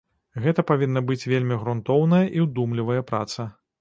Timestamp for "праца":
3.13-3.51